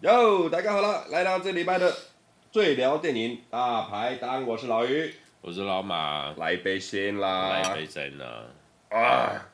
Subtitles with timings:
[0.00, 1.94] 哟，大家好了，来到这礼拜的
[2.50, 8.44] 最聊电影大排档，我是老于，我是老马，来一杯先啦，来一杯先啦，
[8.90, 9.48] 啊！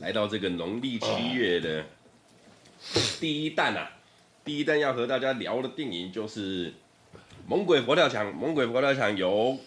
[0.00, 1.84] 来到这个农历七月的
[3.18, 3.90] 第一弹啊，
[4.44, 6.70] 第一弹要和大家聊的电影就是
[7.48, 8.26] 《猛鬼佛跳墙》。
[8.32, 9.58] 《猛鬼佛跳墙》由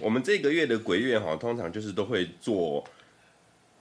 [0.00, 2.84] 我们这个月的鬼月哈，通常就是都会做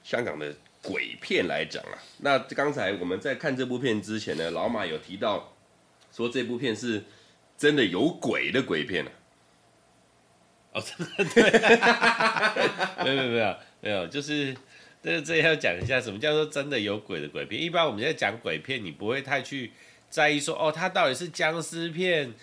[0.03, 0.53] 香港的
[0.84, 1.98] 鬼片来讲啊。
[2.20, 5.55] 那刚才我们在看这部片之前呢，老马有提到
[6.12, 7.03] 说这部片是
[7.57, 9.12] 真的有鬼的鬼片啊。
[10.73, 11.43] 哦，真的对，
[13.03, 14.55] 没有没有没有没有，就是。
[15.03, 17.62] 这这要讲一下，什么叫做真的有鬼的鬼片？
[17.62, 19.70] 一般我们在讲鬼片，你不会太去
[20.09, 22.34] 在意说，哦，它到底是僵尸片，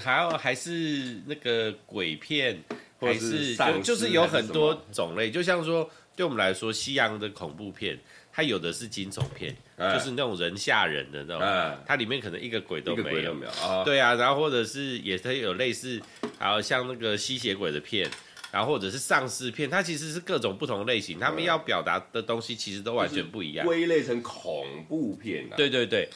[0.00, 2.56] 还有还是那个鬼片，
[3.00, 5.28] 还是，是就就是有很多种类。
[5.28, 7.98] 就像说，对我们来说，西洋的恐怖片，
[8.32, 16.00] 它有的是惊悚片，嗯，就是那种人吓人的那种，嗯，它里面可能一个鬼都没有，有没有，哦，对啊，然后或者是也它有类似，
[16.38, 18.08] 还有像那个吸血鬼的片。
[18.54, 23.66] 然后或者是丧尸片，它其实是各种不同类型，他们要表达的东西其实都完全不一样。
[23.66, 25.56] 归类成恐怖片啊。
[25.56, 26.08] 对对对。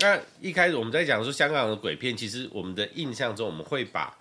[0.00, 4.14] 那一开始我们在讲说香港的鬼片，其实我们的印象中，我们会把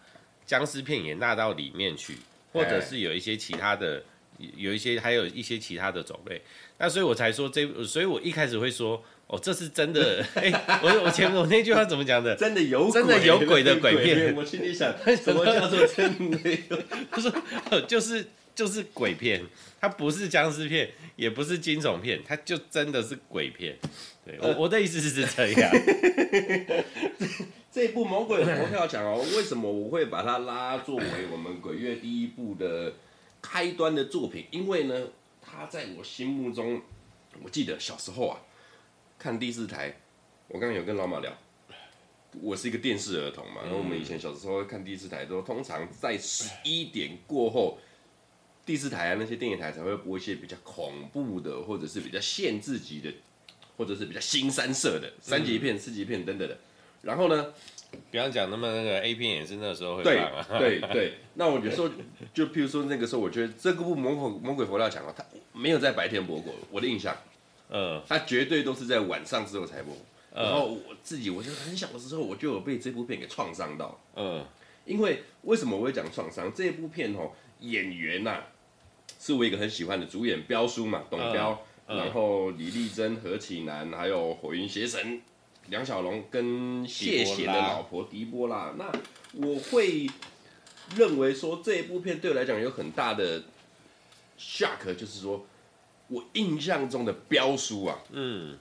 [0.45, 2.17] 僵尸片也纳到里面去，
[2.53, 4.01] 或者是有一些其他的，
[4.55, 6.41] 有一些还有一些其他的种类。
[6.77, 9.03] 那所以我才说这，所以我一开始会说。
[9.27, 10.23] 哦，这是真的！
[10.35, 10.51] 哎，
[10.83, 12.35] 我我前我那句话怎么讲的？
[12.35, 14.35] 真的有真的有鬼的鬼片。
[14.35, 16.37] 我心里想， 什么叫做真的
[16.69, 16.77] 有？
[17.09, 17.33] 他说，
[17.87, 19.43] 就是就是鬼片，
[19.81, 23.75] 它不是僵尸片，也不是惊悚片，它就真的是鬼片。
[24.23, 25.71] 对，我我的意思是这样。
[27.71, 32.93] 这部《猛鬼投跳墙》哦，为什么我会把它拉作为我们鬼月第一部的
[33.41, 34.45] 开端的作品？
[34.51, 35.07] 因为呢，
[35.41, 36.79] 它在我心目中，
[37.43, 38.39] 我记得小时候啊。
[39.17, 39.93] 看第四台，
[40.47, 41.31] 我刚刚有跟老马聊，
[42.41, 47.79] 我是一个电视儿童嘛，然后我们以前小时候看第四台，都通常在十一点过后，
[48.65, 53.11] 第四台啊那些电影台才会播一些比较恐怖的，或者是比较限制级的，
[53.77, 56.57] 或者是比较新三色的三级片、四级片等等的。
[57.01, 57.53] 然后呢，
[58.11, 60.45] 比方讲，那么那个 A 片也是那时候会放啊。
[60.59, 61.89] 对对对，那我有时候
[62.33, 67.15] 就譬如说那个时候，我觉得这个部《魔鬼魔鬼佛跳墙》啊，它没有在白天播过，我的印象。
[67.69, 69.95] 嗯，他绝对都是在晚上之后才播，
[70.33, 73.99] 然后我自己，我就很小的时候，我就有被这部片给创伤到。
[74.15, 74.45] 嗯，
[74.85, 76.53] 因为为什么我会讲创伤？
[76.53, 77.31] 这部片哦，
[77.61, 78.43] 演员呐，
[79.19, 85.19] 是我一个很喜欢的主演，彪叔嘛，董彪，然后李丽珍、何启南，还有火云邪神
[85.69, 88.75] 梁小龙跟谢贤的老婆狄波拉。
[88.77, 88.91] 那
[89.33, 90.07] 我会
[90.95, 93.41] 认为说，这一部片对我来讲有很大的
[94.37, 95.43] shock，就是说。
[96.07, 98.57] 我印象中的标叔啊，嗯，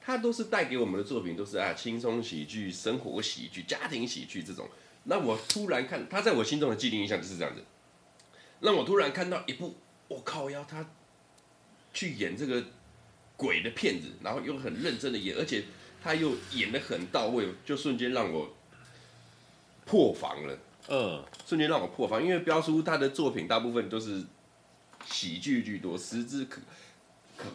[0.00, 4.68] 他都是带给我们的作品都是啊轻松喜剧、生活喜剧、家庭喜剧这种。
[5.04, 7.62] 那我突然看他在我心中的既定印象就是这样子。
[8.60, 9.74] 让我突然看到一部，
[10.06, 10.88] 我靠，要他
[11.92, 12.62] 去演这个
[13.36, 15.64] 鬼的片子，然后又很认真的演，而且
[16.00, 18.54] 他又演的很到位，就瞬间让我
[19.84, 20.58] 破防了。
[20.88, 24.22] 嗯，瞬间让我破防，因为彪叔他的作品大部分都是
[25.04, 26.60] 喜剧居多，实质可。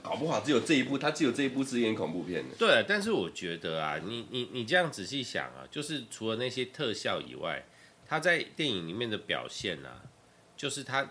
[0.02, 2.56] 搞不好只有这一部，他只有这一部是演恐怖片的。
[2.58, 7.66] 对，但是我觉得啊，你你你这样仔细想啊，就是除了那些特效以外，
[8.08, 10.02] 他在电影里面的表现啊，
[10.56, 11.08] 就是他，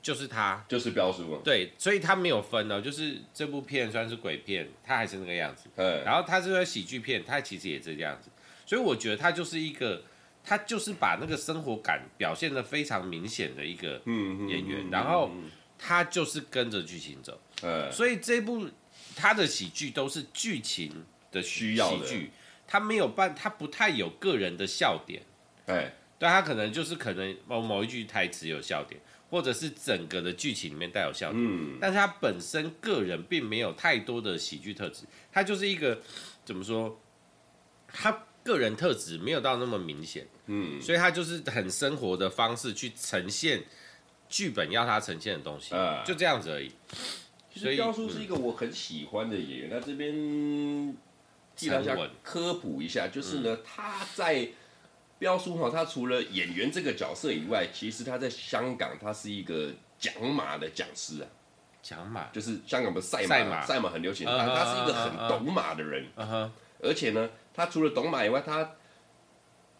[0.00, 1.40] 就是他，就是标叔。
[1.44, 5.68] 对，所以他没有分哦，就是这部片算是鬼片，他还是那个样子。
[5.76, 6.02] 对。
[6.04, 8.30] 然后他这个喜剧片，他其实也是这样子。
[8.66, 10.02] 所以我觉得他就是一个，
[10.44, 15.30] 他就是把那个生活感表现的非常明显的一个演员，然后。
[15.84, 18.68] 他就是跟着剧情走，呃，所以这部
[19.14, 22.30] 他的喜剧都是剧情的需要喜剧，
[22.66, 25.22] 他没有办，他不太有个人的笑点，
[25.66, 29.00] 哎，对，他可能就是可能某某一句台词有笑点，
[29.30, 36.00] 或者是整个的剧情里面带有笑点，嗯，但是他本身个人并没有太多的喜剧特质，他就是一个
[36.44, 37.00] 怎么说，
[37.88, 43.62] 他个人特质没有到那么明显，嗯，所以他就是很生活的方式去呈现。
[44.28, 46.72] 剧本要他呈现的东西，呃、就这样子而已。
[47.54, 49.68] 所以彪叔是一个我很喜欢的演员。
[49.70, 50.96] 那、嗯、这边
[51.56, 54.48] 替大家科普一下，就是呢，嗯、他在
[55.18, 61.28] 彪叔哈，他除了演员这个角色以外，其实他在香港他是一个讲马的讲师啊。
[61.82, 64.24] 讲马就是香港的赛马，赛马很流行。
[64.24, 66.06] 他他是一个很懂马的人，
[66.78, 68.76] 而且呢，他除了懂马以外，他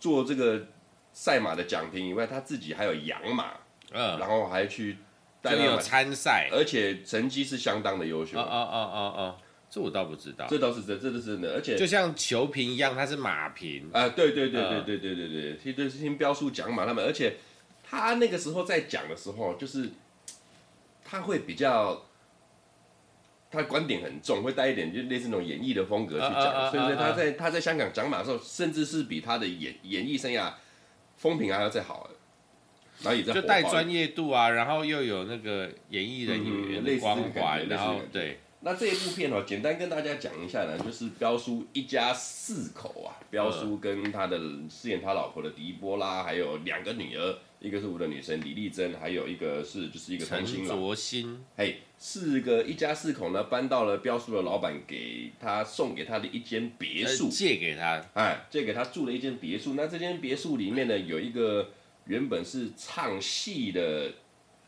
[0.00, 0.66] 做这个
[1.12, 3.52] 赛马的讲评以外，他自己还有养马，
[3.92, 4.98] 然后还去
[5.42, 8.38] 带有参赛，而且成绩是相当的优秀。
[8.38, 9.36] 哦哦哦哦，
[9.68, 11.52] 这我倒不知道，这倒是真，这是真的。
[11.54, 17.34] 而且就像球评一样，他是马评啊，对对对对对对对对，其实是听标叔讲马他们，而且
[17.82, 19.90] 他那个时候在讲的时候，就是。
[21.04, 22.06] 他会比较，
[23.50, 30.50] 他观点很重，会带一点就类似那种演绎的风格去讲，所以说他在他在香港讲马的时候，甚至是比他的演演艺生涯
[31.18, 32.08] 风评还要再好。
[33.02, 38.38] 然后也在就带专业度啊，然后又有那个演艺人员的光环，然后对。
[38.64, 44.38] 那这一部片哦，简单跟大家讲一下呢，就是彪叔一家四口啊，彪叔跟他的
[44.70, 47.38] 饰演他老婆的狄波拉，还有两个女儿。
[47.58, 59.74] 一个是我的女神李丽珍，还有一个是就是一个陈卓欣，嘿，四个一家四口呢，搬到了彪叔的老板给他送给他的一间别墅，借给他，哎，借给他住了一间别墅。
[59.74, 61.70] 那这间别墅里面呢，有一个
[62.06, 64.12] 原本是唱戏的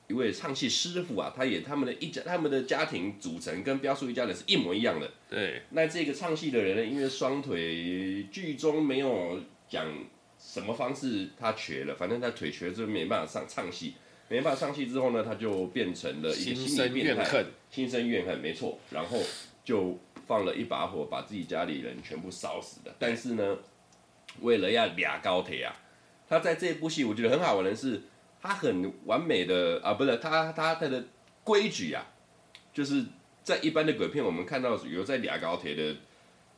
[0.09, 5.11] 一位唱戏师傅啊，他也他们的一家他们的家庭组成跟标叔一家人是一模一样的。
[5.29, 9.87] 对，那这个唱戏的人呢，因为双腿剧中没有讲。
[10.37, 11.95] 什么方式他瘸了？
[11.95, 13.95] 反正他腿瘸之后没办法上唱戏，
[14.29, 18.79] 没办法唱戏之后呢，他就变成了一个心理变态，心生怨恨，没错。
[18.91, 19.19] 然后
[19.65, 22.95] 就放了一把火，把自己家里人全部烧死的。
[22.99, 23.57] 但是呢，
[24.41, 25.75] 为了要俩高铁啊，
[26.29, 28.03] 他在这部戏我觉得很好玩的是，
[28.41, 31.05] 他很完美的啊，不是他他他的
[31.43, 32.07] 规矩啊，
[32.73, 33.05] 就是
[33.43, 35.97] 在一般的鬼片我们看到有在俩高铁的，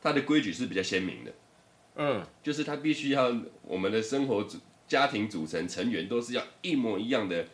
[0.01, 1.31] 他的规矩是比较鲜明的。
[1.95, 7.45] 嗯，就是他必须要我们的生活组家庭组成成员都是要一模一样的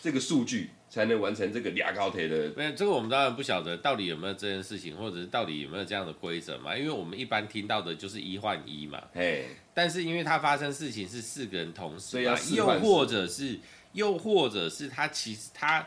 [0.00, 2.50] 这个数据，才能完成这个俩高铁的。
[2.56, 6.74] 没有这个，我们当然不晓得到底有没有这件事情，或者是到底有没有这样的规则嘛？
[6.74, 9.02] 因为我们一般听到的就是一换一嘛。
[9.12, 9.42] 哎，
[9.74, 13.58] 但是因为它发生事情是四个人同时，所以又或者是
[13.92, 15.86] 又或者是他其实他。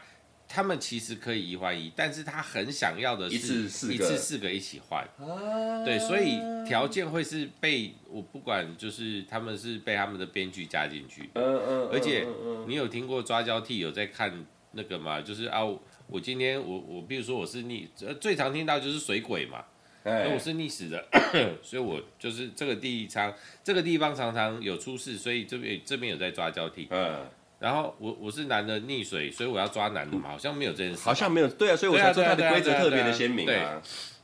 [0.51, 12.25] 他们其实可以一换一，但是他很想要的是一次四个一次四个一起换，啊、对，所以条件会是被我不管，就是他们是被他们的编剧加进去，嗯嗯，而且
[12.67, 15.21] 你有听过抓交替有在看那个嘛？
[15.21, 15.61] 就是啊，
[16.07, 17.87] 我今天我我比如说我是溺，
[18.19, 19.63] 最常听到就是水鬼嘛，
[20.03, 21.05] 哎，我是溺死的，
[21.61, 23.33] 所以我就是这个地方
[23.63, 27.25] 这个地方常常有出事，所以这边这边有在抓交替，嗯。
[27.59, 30.99] 然后我我是男的溺水，所以我要抓男的嘛，好像没有这件事。
[31.03, 33.81] 好像没有，对啊，所以我才说它的规则特别的鲜明啊。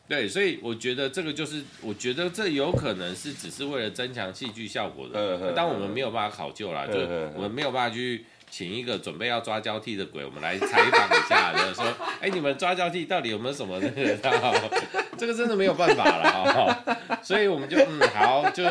[0.08, 5.52] 对，所以我觉得这个就是，我觉得这有可能是只是为了增强戏剧效果的。
[5.52, 6.94] 当我们没有办法考究啦，就
[7.36, 8.24] 我们没有办法去
[8.58, 14.18] 请一个准备要抓交替的鬼，我们来采访一下，就是说， 哎，你们抓交替到底有没有什么那个？
[15.20, 17.20] 这个真的没有办法了啊。
[17.22, 18.64] 所以我们就嗯好，就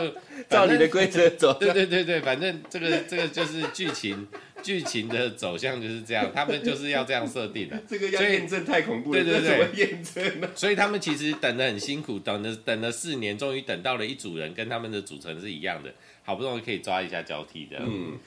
[0.49, 1.53] 照你的规则走。
[1.61, 4.27] 对对对对，反正这个这个就是剧情。
[4.63, 7.77] 剧情的走向就是这样，他们就是要这样设定的。
[7.87, 10.49] 这个要验证太恐怖了，对对对，怎么验证呢？
[10.55, 15.93] 所以他们其实等的很辛苦，等了等了四年，终于等到了一组人跟他们的组成是一样的，
[16.23, 17.77] 好不容易可以抓一下交替的。
[17.81, 18.19] 嗯，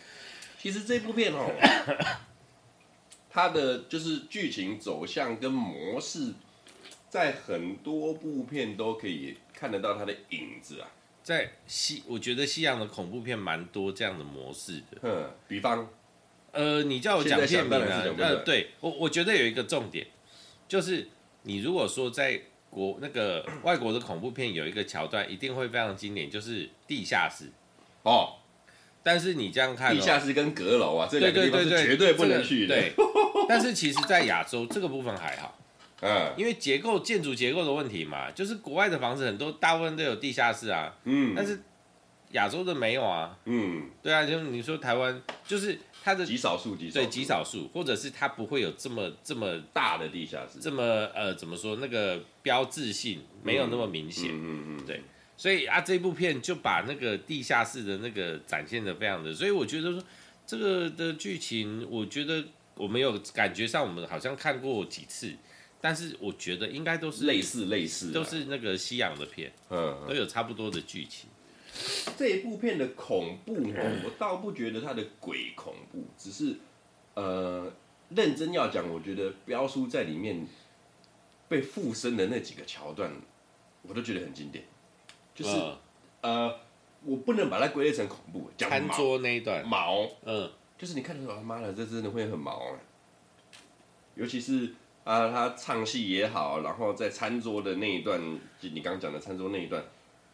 [0.59, 1.51] 其实这部片哦，
[3.29, 6.33] 它的就是剧情走向跟模式，
[7.09, 10.89] 在很多部片都可以看得到它的影子啊。
[11.23, 14.97] 在西，我觉得西洋的恐怖片蛮多这样的模式的。
[15.01, 15.89] 嗯，比方。
[16.53, 18.03] 呃，你叫我讲片名啊？
[18.17, 20.07] 呃，对我，我觉得有一个重点，
[20.67, 21.07] 就是
[21.43, 27.51] 你如果说在国那个外国的恐怖片有一个桥段，一定会非常经典，就是地下室。
[28.03, 28.37] 哦，
[29.07, 32.75] 但是你这样看，地下室跟阁楼啊，这两个地方是绝对不能去的。
[32.75, 32.91] 对，
[33.47, 35.57] 但是其实，在亚洲这个部分还好，
[36.01, 41.57] 嗯，因为结构建筑结构的问题嘛，就是国外的房子很多，大部分都有地下室啊，嗯，但是
[42.31, 45.79] 亚洲的没有啊，嗯，对啊，就是你说台湾就是。
[46.03, 50.81] 它的极少数，极对极少数，或者是它不会有这么这么大的地下室，这么
[51.13, 55.01] 呃怎么说那个标志性没有那么明显，嗯嗯嗯，对，
[55.37, 60.03] 所以啊这部片就把那个地下室的那个展现的非常的，所以我觉得说
[60.47, 65.31] 这个的剧情，我觉得我没有感觉上我们好像看过几次，
[65.79, 71.29] 但是我觉得应该都是类似类似，都是那个西洋的片，嗯，都有差不多的剧情。
[72.17, 76.55] 这一部片的恐怖哦，我倒不觉得它的鬼恐怖，只是
[77.13, 77.71] 呃，
[78.09, 80.47] 认真要讲，我觉得标叔在里面
[81.47, 83.11] 被附身的那几个桥段，
[83.83, 84.65] 我都觉得很经典。
[85.37, 85.55] 就是
[86.21, 86.59] 呃，
[87.03, 89.63] 我不能把它归类成恐怖，讲餐桌那一段。
[89.67, 92.79] 毛，嗯，就是你看的时候，妈的，这真的会很毛啊。
[94.15, 98.19] 尤其是啊，他唱戏也好，然后在餐桌的那一段，
[98.59, 99.83] 就你刚刚讲的餐桌那一段，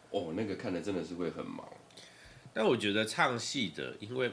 [0.08, 1.70] 哦，那个看的真的是会很毛。
[2.54, 4.32] 但我觉得唱戏的，因为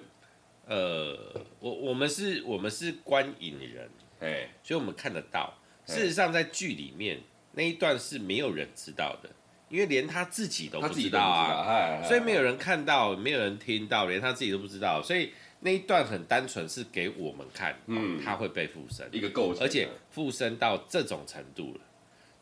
[0.66, 3.90] 呃，我我们是我们是观影人，
[4.22, 5.54] 哎，所以我们看得到。
[5.86, 7.20] 事实上，在剧里面
[7.54, 9.30] 那一段是没有人知道的，
[9.72, 21.80] 因为连他自己都不知道啊，所以没有人看到，没有人听到，连他自己都不知道，所以那一段很单纯是给我们看，嗯，他会被附身，一个构成，而且附身到这种程度了，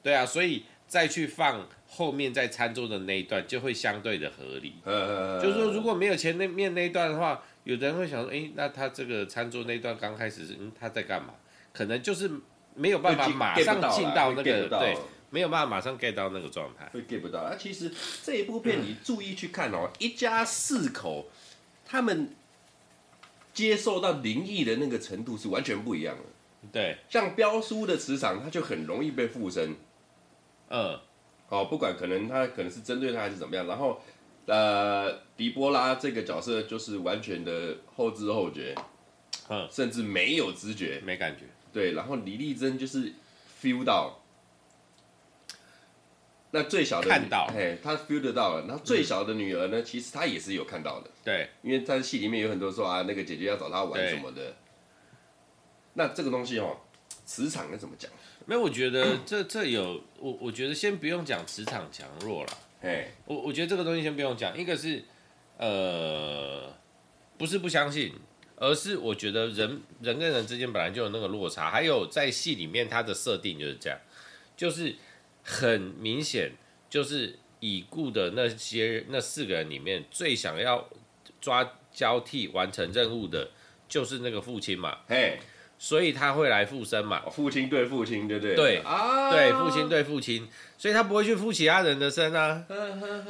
[0.02, 4.74] 对啊，所以再去放后面在餐桌的那一段就会相对的合理，
[5.42, 11.36] 就是说如果没有前面那一段的话，有的人会想说，哎，那他这个餐桌那一段刚开始是，嗯，他在干嘛？
[11.72, 12.30] 可能就是。
[12.76, 14.96] 没有办法马上进到那个对，
[15.30, 17.40] 没有办法马上 get 到那个状态，会 get 不到。
[17.40, 17.92] 啊，其实
[18.24, 21.28] 这一部片你注意去看哦，一家四口
[21.86, 22.34] 他们
[23.54, 26.24] 接受到灵异的那个程度是完全不一样的。
[26.72, 29.76] 对，像彪叔的磁场，他就很容易被附身。
[30.70, 31.00] 嗯，
[31.48, 34.02] 哦，不管可能他可能是针对他还是怎么样，然后
[34.46, 38.76] 呃，狄波拉这个角色就是完全的后知后觉，
[39.48, 41.46] 嗯，甚至没有知觉，没感觉。
[41.72, 43.14] 对，然后李丽珍就是
[43.62, 44.20] feel 到，
[46.52, 48.66] 那最小的看到，嘿，他 feel 得到了。
[48.68, 51.10] 然后最小的女儿呢，嗯、其实她也是有看到的。
[51.24, 54.56] 对，因为在戏里面有很多说啊，那个姐姐要找她玩什么的。
[55.94, 56.78] 那这个东西哦，
[57.26, 58.10] 磁场该怎么讲？
[58.46, 62.58] 没有，我觉得这这有我，我觉得先不用讲磁场强弱了。
[62.82, 64.58] 嘿，我我觉得这个东西先不用讲。
[64.58, 65.04] 一个是
[65.58, 66.74] 呃，
[67.38, 68.14] 不是不相信。
[68.62, 73.98] 而是我觉得人人跟人之间本来就有那个落差，还有在戏里面它的设定就是这样，
[74.58, 74.94] 就是
[75.50, 76.52] 很明显，
[76.88, 80.88] 就是已故的那些那四个人里面最想要
[81.42, 83.50] 抓交替完成任务的，
[83.88, 85.40] 就是那个父亲嘛，嘿，
[85.80, 88.56] 所以他会来附身嘛，父亲对父亲，对不对？
[88.56, 92.64] 对啊，对父亲对父亲，所以他不会去附其他人的身啊，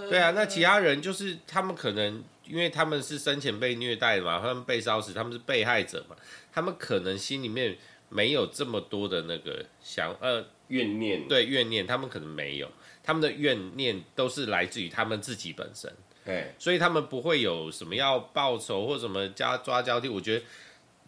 [0.09, 2.21] 对啊，那其他人就是他们可能。
[2.49, 6.15] 因为他们是生前被虐待的嘛，他们被烧死，他们是被害者嘛，
[6.51, 7.77] 他们可能心里面
[8.09, 12.69] 没有这么多的那个想呃怨念，对怨念，他们可能没有，
[13.03, 15.91] 他们的怨念都是来自于他们自己本身，
[16.25, 20.45] 对，所以他们不会有什么要报仇或什么加抓交替，我觉得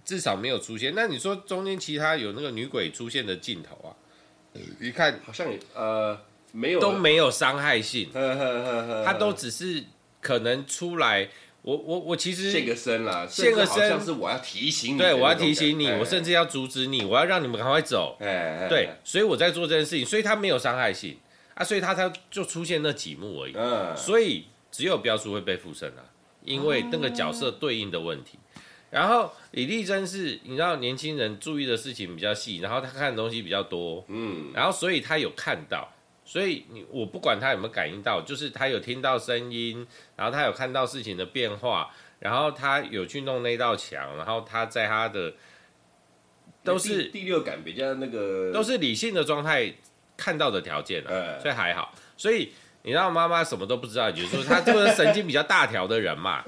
[0.05, 0.93] 至少没有出现。
[0.96, 3.91] 那你说中间其他有那个女鬼出现的镜头啊？
[4.79, 6.20] 一看好像呃
[6.51, 6.79] 没有。
[6.79, 9.84] 都没有伤害性，他都只是。
[10.24, 11.27] 可能出来，
[11.63, 21.18] 我我我其实现个身了，现个身像是我要提醒你，对，我要提醒你，我甚至要阻止你，我要让你们赶快走，哎，对，所以我在做这件事情，所以他没有伤害性
[21.53, 26.01] 啊，所以他才就出现那几幕而已，嗯，所以只有标叔会被附身啊，
[26.44, 28.39] 因为那个角色对应的问题，
[28.89, 35.88] 然后李丽珍是你知道年轻人注意的事情比较细，然后他看的东西比较多，嗯，然后所以他有看到。
[36.32, 39.86] 所以你我不管他有没有感应到，就是他有听到声音，
[40.16, 45.34] 然后他有看到事情的变化，然后他有去弄那道墙，然后他在他的
[46.64, 49.74] 都是第六感比较那个，都是理性的状态
[50.16, 51.94] 看到的条件啊，所以还好。
[52.16, 56.46] 所以你让妈妈什么都不知道，就是说他这个神经比较大条的人嘛，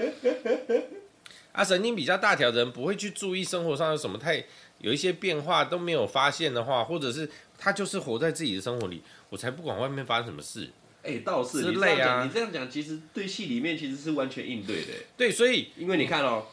[1.51, 4.45] 啊，神经比较大条的人不会去注意生活上有什么太
[4.77, 9.03] 有一些变化都没有发现的话，或者是他就是活在自己的生活里。
[9.33, 10.69] 我才不管外面发生什么事，
[11.01, 12.23] 哎、欸，倒是之类啊。
[12.23, 14.93] 你这样讲，其实对戏里面其实是完全应对的。
[15.17, 16.45] 对，所以因为你看哦，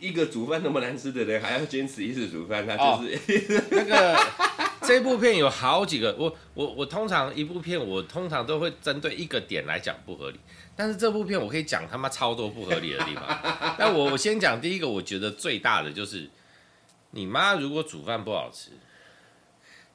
[0.00, 4.20] 一个煮饭那么难吃的人，还要坚持一直煮饭，他就是、哦、那个。
[4.82, 10.40] 这部片有好几个，我我我通常一部片，我通常都会针对一个点来讲不合理。
[10.74, 13.76] 但是这部片我可以讲他妈超多不合理的地方。
[13.78, 16.28] 那我我先讲第一个，我觉得最大的就是，
[17.12, 18.72] 你妈如果煮饭不好吃。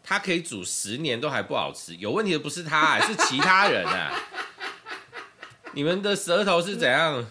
[0.03, 4.11] 他可以煮十年都还不好吃，有问题的不是他，啊，是其他人啊！
[5.73, 7.25] 你们的舌头是怎样？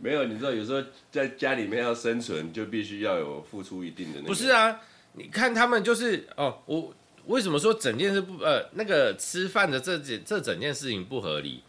[0.00, 4.26] 没有，你知道有时候在家里面要生存，就必须要有付出一定的那个。
[4.26, 4.80] 不是啊，
[5.14, 6.94] 你看他们就是哦，我
[7.26, 11.62] 为什么说整件事不呃那个吃饭的这这这整件事情不合理？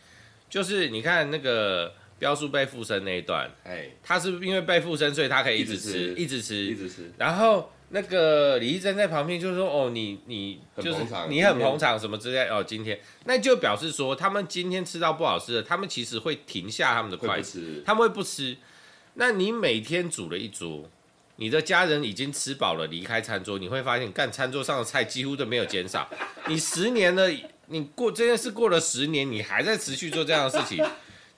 [0.49, 7.71] 就是你看那个标叔被附身那一段，哎，他是因为被附身，所以他可以一直吃，一直吃，一直吃，然后。
[7.89, 18.57] 那个李医生在旁边就是说，哦，你你就是你很捧场什么之类，哦，今天那就表示说，他们今天吃到不好吃的，他们其实会停下他们的筷子，他们会不吃。
[19.13, 20.89] 那你每天煮了一桌，
[21.37, 26.07] 你的家人已经吃饱了，离开餐桌，你会发现，干餐桌上的菜几乎都没有减少。
[26.47, 27.29] 你十年了，
[27.67, 30.83] 你过这件事过了十年，你还在持续做这样的事情，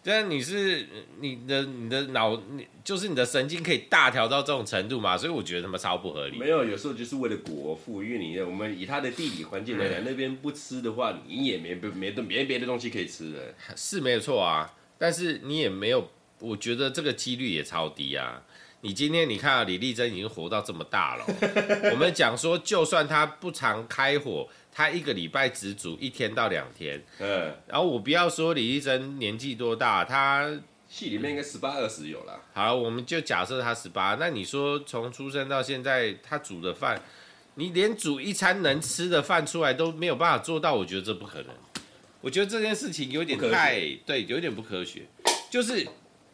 [0.02, 0.88] 但你是
[1.20, 5.18] 你的你的脑，你就是你的神经可以大条到这种程度嘛？
[5.18, 6.38] 所以我觉得他妈超不合理。
[6.38, 13.54] 没有，有时候就是为了国富，因为你我们以他的地理环境来讲，那边不吃的话，你也没没没没别的东西可以吃的。
[13.76, 18.42] 是没有错啊，但是你也没有，我觉得这个几率也超低啊。
[18.82, 21.26] 你今天你看啊，李丽珍已经活到这么大了，
[21.92, 24.48] 我们讲说，就算他不常开火。
[24.72, 30.50] 他一个礼拜只煮一天到两天，嗯，然后我不要说李丽珍年纪多大，他
[30.88, 32.40] 戏里面应该十八二十有了。
[32.54, 37.02] 好，我们就假设他十八，那你说从出生到现在，他煮的饭，
[37.56, 41.48] 你连煮一餐能吃的饭出来都没有办法做到，我觉得这不可能。
[42.22, 45.02] 我觉得这件事情有点太对，有点不科学。
[45.50, 45.86] 就是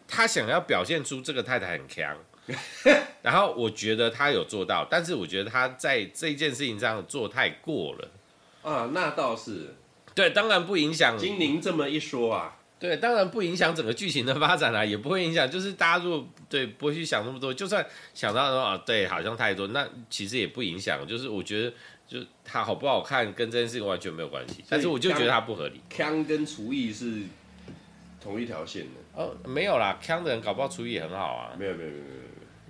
[0.07, 2.15] 他想要表现出这个太太很强，
[3.23, 8.09] 然后我觉得他有做到，但是我觉得他在这件事情上做太过了。
[8.61, 9.75] 啊，那倒是，
[10.13, 11.17] 对，当然不影响。
[11.17, 15.49] 经您这么一说啊，对，当然不影响整个剧情的发展啦，也不会影响。
[15.49, 21.05] 就是大家如果对不会去想那么多，就算想到说啊，对，好像太多，那其实也不影响。
[21.07, 21.73] 就是我觉得，
[22.07, 24.63] 就他好不好看跟这件事情完全没有关系。
[24.69, 25.81] 但是我就觉得他不合理。
[25.89, 27.23] 腔跟厨艺是
[28.21, 29.21] 同一条线的。
[29.21, 31.55] 哦，没有啦，腔的人搞不好厨艺也很好啊。
[31.57, 32.15] 没有，没有，没有，没有。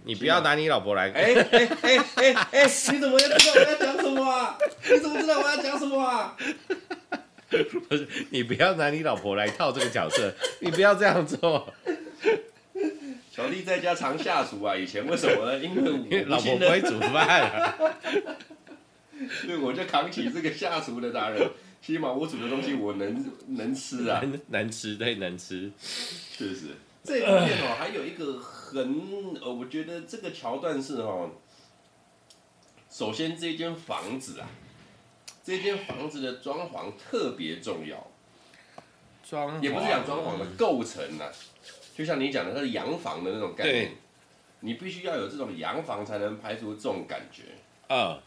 [0.06, 1.12] 你不要拿你老婆来。
[1.12, 2.64] 哎哎哎哎哎！
[2.64, 4.58] 你怎么知道我要讲什么啊？
[4.90, 6.38] 你怎么知道我要讲什么啊？
[7.90, 11.74] 不是，你不要拿你老婆来套这个角色， 你不要这样做。
[13.32, 15.60] 小弟在家常下厨啊，以前为什么呢？
[15.60, 15.92] 因为
[16.24, 17.76] 我老婆不会煮饭啊。
[19.42, 21.50] 所以我就扛起这个下厨的责任，
[21.82, 26.68] 起码我煮的东西我能能吃啊，能，能吃对，能吃，是不是？
[27.06, 31.30] 这部片哦，还有一个很呃，我觉得这个桥段是哦，
[32.90, 34.50] 首先这间房子啊，
[35.44, 38.08] 这间房子的装潢特别重要，
[39.24, 41.30] 装也不是讲装潢的构成啊，
[41.96, 43.92] 就像你讲的，它是洋房的那种概念，
[44.62, 47.44] 你必须要有这种洋房才能拍出这种感觉，
[47.88, 48.20] 啊，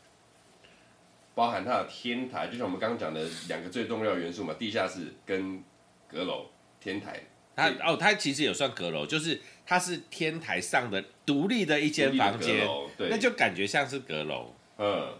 [1.35, 5.65] 包含它的天台，就像我们刚刚讲的两个最重要的元素嘛，地下室跟
[6.07, 6.47] 阁楼
[6.81, 7.21] 天台。
[7.59, 12.64] 它哦，它其实也算阁楼，就是它是天台上的独立的一间房间，
[12.97, 14.55] 对，那就感觉像是阁楼。
[14.79, 15.12] 嗯，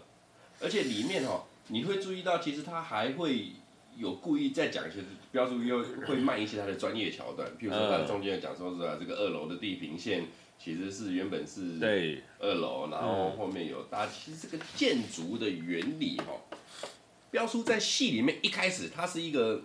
[0.61, 3.47] 而且里面哦，你会注意到，其实它还会
[3.97, 4.99] 有故意在讲一些
[5.33, 10.25] 标注，又会卖一些它的专业桥段，譬如说它中间讲说是啊，这个二楼的地平线
[10.57, 16.39] 其实是原本是对二楼，然后后面有搭，其实这个建筑的原理哈，
[17.31, 19.61] 标叔在戏里面一开始它是一个。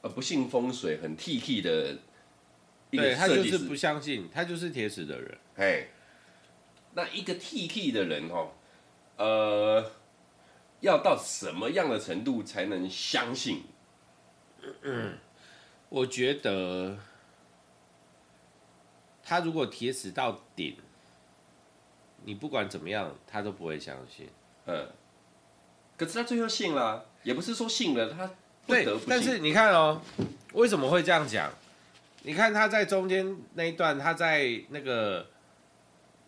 [0.00, 1.98] 呃，不信风水，很 T K 的
[2.90, 5.38] 对，他就是不相信，他就是铁齿的人。
[5.56, 5.88] 哎，
[6.94, 8.52] 那一个 T K 的人哦，
[9.16, 9.90] 呃，
[10.80, 13.64] 要到什么样的程度才能相信？
[14.82, 15.18] 嗯，
[15.88, 16.96] 我觉得
[19.22, 20.76] 他如果铁齿到顶，
[22.24, 24.28] 你不管怎么样，他都不会相信。
[24.66, 24.88] 嗯，
[25.96, 28.30] 可是他最后信了，也不是说信了他。
[28.68, 30.00] 对，但是你看哦，
[30.52, 31.50] 为什么会这样讲？
[32.22, 35.26] 你看他在中间那一段，他在那个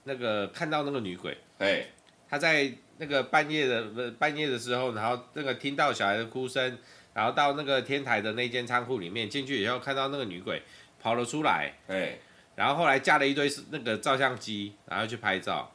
[0.05, 1.85] 那个看到那个女鬼，哎，
[2.31, 6.79] 他在那个半夜的不半夜的时候，然后那个听到小孩的哭声，
[7.13, 10.63] 然后到那个天台的那间仓库里面进去以后，看到那个女鬼
[10.99, 12.19] 跑了出来，哎，
[12.57, 15.71] 然后后来架了一堆那个照相机，然后去拍照。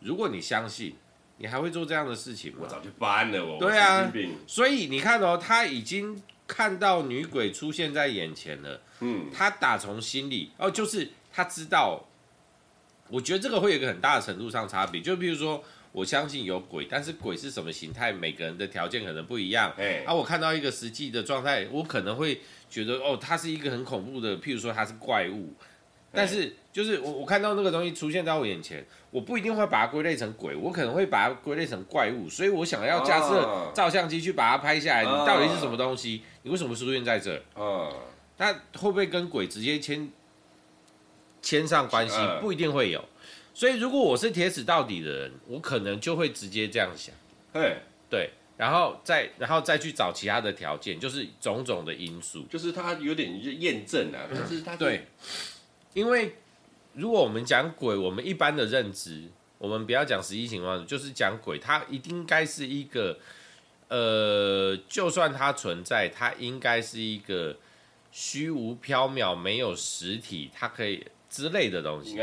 [0.00, 0.94] 如果你相信。
[1.38, 2.58] 你还会做这样的事情吗？
[2.62, 4.12] 我早就搬了，我对啊，
[4.46, 8.80] 所以你看哦，他已经看到女鬼出现在眼前了。
[9.00, 12.08] 嗯，他打从心里哦，就是他知道。
[13.10, 19.70] 我觉得这个会有一个很大的程度上差别，就比如说，我相信有鬼，但是鬼是什么形态，每个人的条件可能不一样。
[19.76, 25.52] 哎，啊，我看到一个实际的状态，我可能会觉得哦，它是一个很恐怖的，譬如说它是怪物。
[26.14, 35.02] 但是，就是我我看到那个东西出现在我眼前，我不一定会把它归类成鬼，我可能会把它归类成怪物，所以我想要架设照相机去把它拍下来。
[35.02, 36.22] 你到底是什么东西？
[36.42, 37.42] 你为什么出现在这？
[37.56, 37.92] 嗯，
[38.36, 40.08] 那会不会跟鬼直接牵
[41.42, 42.16] 牵上关系？
[42.40, 43.04] 不一定会有。
[43.52, 47.14] 所以，如果我是铁齿到底的人，我可能就会直接这样想。
[47.52, 47.76] 对
[48.10, 55.06] 对，然后再然后再去找其他的条件，就是种种的因素，就是它有点验证啊，但是它对。
[55.94, 56.36] 因为
[56.92, 59.24] 如果我们讲鬼，我们一般的认知，
[59.58, 63.18] 我们不要讲实际情况，就是讲鬼，它一定应该是一个，
[63.88, 67.56] 呃，就算它存在，它应该是一个
[68.12, 72.18] 虚无缥缈、没有实体，它可以之类的东西。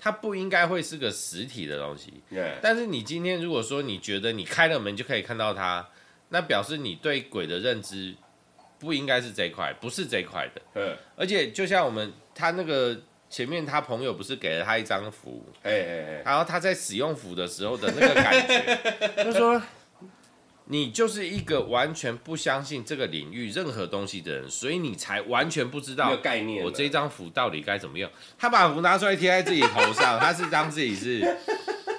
[0.00, 2.14] 它不应该会是个实体的东西。
[2.62, 5.88] 但是你今天如果说你觉得你开了门就可以看到它，
[6.28, 8.14] 那表示你对鬼的认知
[8.78, 10.62] 不应该是这一块，不是这一块的。
[10.74, 13.00] 嗯，而且就像我们他那个
[13.30, 19.60] 前面他朋友不是给了他一张符，哎哎哎，然后他在使用符的时候的那个感觉， 他说。
[20.70, 26.62] 你就是一个完全不相信这个领域任何东西的人，所以你才完全不知道概念。
[26.62, 28.10] 我这张符到底该怎么用？
[28.36, 31.38] 他把符拿出来贴在自己头上，他是当自己是。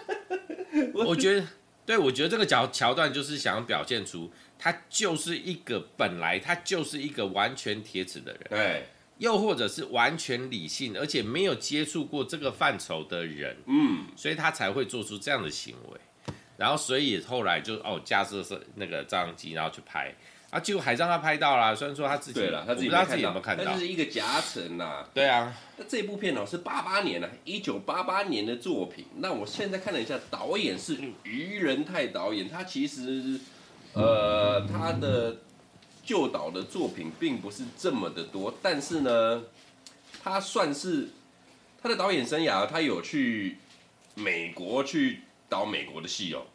[0.93, 1.47] 我觉得，
[1.83, 8.85] 对，我觉得这个桥桥段就是想表现出他就是一个本来他就是一个完全铁齿的人，对，
[9.19, 15.99] 又或者是完全理性而且没有接触过这个范畴的人，嗯，所以他才会做出这样的行为。
[16.57, 20.13] 然后，所以后来就哦，架设是那个照相机，然后去拍，
[20.49, 21.73] 啊，结果还让他拍到了。
[21.73, 23.63] 虽然说他自己，对了，他自己，他自己有没有看到？
[23.63, 25.05] 那就是一个夹层呐。
[25.13, 29.05] 对啊，那这部片哦是八八年啊，一九八八年的作品。
[29.19, 32.49] 那我现在看了一下，导演是于仁泰导演。
[32.49, 33.39] 他其实，
[33.93, 35.37] 呃，他的
[36.09, 39.43] 旧导的作品并不是这么的多，但是呢，
[40.23, 41.09] 他算是
[41.79, 43.57] 他的导演生涯，他有去
[44.15, 45.19] 美国去。
[45.51, 46.45] 导美国的戏哦，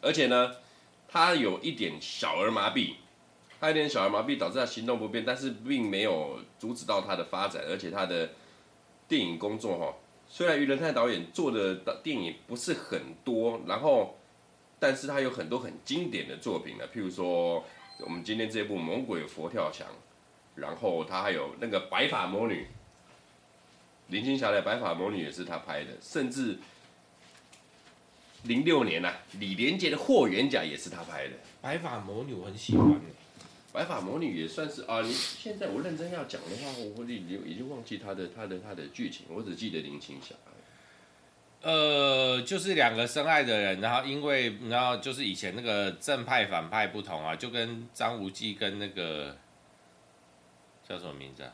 [0.00, 0.56] 而且呢，
[1.06, 2.94] 他有一点小儿麻痹，
[3.60, 8.30] 他有点小儿麻痹导致他行动不便，但是并没有阻止到他的发展，而且他的
[9.06, 9.94] 电影工作哈，
[10.26, 14.16] 虽然于仁泰导演做的电影不是很多，然后，
[14.78, 17.62] 但是他有很多很经典的作品呢，譬如说
[17.98, 19.86] 我们今天这部《猛鬼佛跳墙》，
[20.54, 22.62] 然后他还有那个《白发魔女》，
[24.08, 26.58] 林青霞的《白发魔女》也是他拍的，甚至。
[28.42, 31.32] 零六年呐、啊，李连杰的《霍元甲》也是他拍的。
[31.60, 33.00] 白发魔女我很喜欢，
[33.72, 35.00] 白发魔女也算是啊。
[35.00, 40.36] 你现在我认真要讲的话，我已经已经忘记他的他的他的剧情，我只记得林青霞。
[41.68, 49.36] 呃，就是两个深爱的人，然后因为然后就是以前那个正派反派不同啊，就跟张无忌跟那个
[50.88, 51.52] 叫什么名字啊？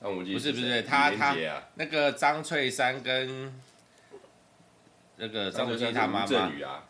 [0.00, 1.36] 张无忌不是不是他他
[1.74, 3.52] 那个张翠山跟。
[5.18, 6.84] 那个张无忌他妈妈啊，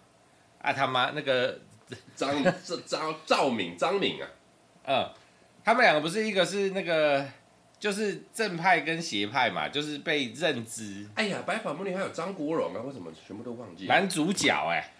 [0.61, 1.61] 啊他妈那个
[2.17, 4.29] 张赵赵赵敏张敏啊，
[4.83, 5.09] 嗯，
[5.65, 7.25] 他们两个不是一个是那个
[7.79, 11.07] 就是正派跟邪派嘛，就是被认知。
[11.15, 13.85] 哎呀，白发魔女还有张国荣啊，为什么全部都忘记？
[13.87, 14.93] 男主角哎、欸，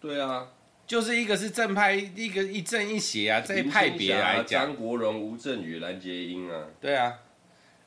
[0.00, 0.48] 对啊，
[0.86, 7.18] 就是一个是正派，一个一正一邪啊，这一派别来讲，张国荣、吴镇宇、蓝洁瑛啊，对啊，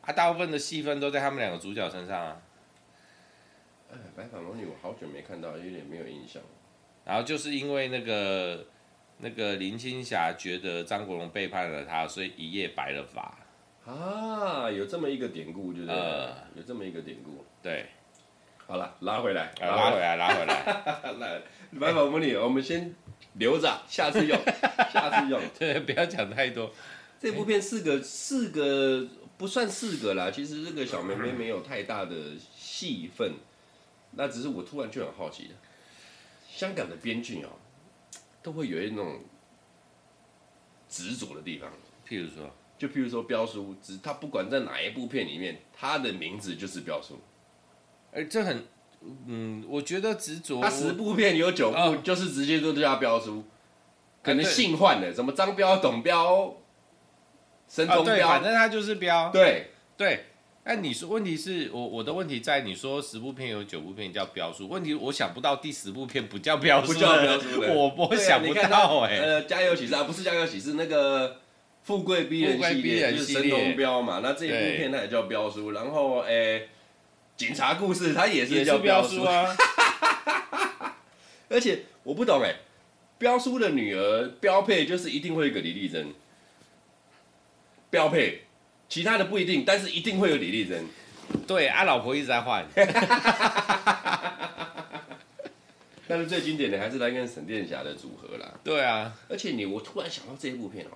[0.02, 2.38] 啊大部分的戏份都在他们两个主角身上啊。
[3.91, 6.41] 哎，白发魔女我好久没看到，有点没有印象。
[7.04, 8.67] 然后就是因为那个
[9.17, 13.39] 那个林青霞觉得张国荣背叛了她，所以一夜白了发。
[13.86, 17.44] 啊，有这么一个典故，就是、呃、有这么一个典故。
[17.63, 17.88] 对，
[18.67, 21.12] 好了，拉回来，拉回来，拉回来。
[21.20, 21.41] 来，
[21.80, 22.94] 白发魔女，我们先
[23.34, 24.39] 留着，下次用，
[24.94, 25.41] 下次用。
[25.58, 26.72] 对，不要讲太多。
[27.20, 32.15] 这部片四个四个不算四个啦，其实这个小妹妹没有太大的
[32.56, 33.34] 戏份。
[34.12, 35.56] 那只是我突然就很好奇的，
[36.48, 37.50] 香港的编剧哦，
[38.44, 39.22] 都会有一种
[40.89, 41.72] 执着的地方。
[42.08, 47.20] 譬如说，就譬如说标书，只他不管在哪一部片里面，他的名字就是标书。
[48.12, 48.65] 哎，这很，
[49.28, 50.60] 嗯，我觉得执着。
[50.60, 53.44] 他十部片有九部、哦、就是直接都叫标书，
[54.24, 56.58] 可能姓换了，什么张标、董标、
[57.70, 59.30] 神童标、哦，反正他就是标。
[59.30, 60.26] 对对。
[60.63, 69.20] 哎，你说问题是我我的问题在你说十部片有九部片叫标书，问题我想不到第十部片不叫标书，不叫标书，我我想不到哎、欸。
[69.20, 71.40] 呃，家有喜事啊，不是家有喜事，那个
[71.84, 76.63] 富贵逼人系列就是神童标嘛，那这一部片它也叫标书，然后哎，
[77.36, 79.56] 警察故事它也是叫标书啊。
[81.50, 82.56] 而且我不懂哎，
[83.17, 86.13] 标书的女儿标配就是一定会有个李丽珍，
[87.89, 88.44] 标配。
[88.89, 90.86] 其他的不一定，但是一定会有李丽珍。
[91.48, 92.67] 对，啊，老婆一直在换。
[96.10, 98.54] 但是最经典的还是他跟沈殿霞的组合啦。
[98.65, 100.89] 对啊，而且你，我突然想到这一部片哦，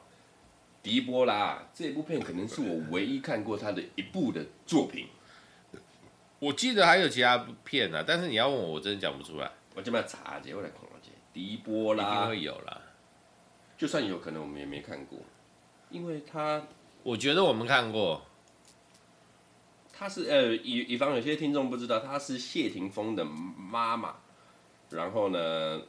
[0.86, 5.08] 狄波拉这部片可能是我唯一看过他的一部的作品。
[6.38, 9.50] 我记得还有其他片呢，但是你要问我，我真的讲不出来。
[9.74, 11.12] 我这边查一下，我来看一下。
[11.34, 12.82] 狄波拉一定会有啦，
[13.76, 15.18] 就算有可能我们也没看过，
[15.90, 16.62] 因为他。
[17.02, 18.24] 我觉得我们看过，
[19.92, 24.18] 他是呃，以以防有些听众不知道，他是谢霆锋的妈妈，
[24.92, 25.82] 然后呢，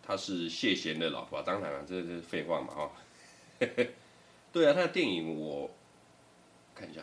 [0.00, 2.90] 他是谢贤的老婆，当然了，这是废话嘛，哈，
[4.58, 5.70] 对啊，他的电影我
[6.74, 7.00] 看一下，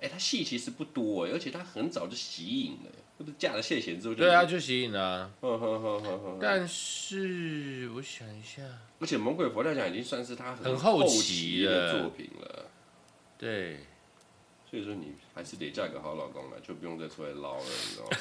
[0.00, 5.32] 哎，他戏其实不多，而且他很早就息影了，不是嫁了谢贤之后就对啊，就吸引了。
[5.40, 6.38] 呵呵呵呵呵。
[6.40, 8.62] 但是我想一下，
[8.98, 12.66] 而且《猛鬼佛跳墙》已经算是他很后期的作品了。
[13.38, 13.78] 对，
[14.68, 18.18] 所以说你还是得嫁个好老公了，就不用再出来捞了，你知道吗？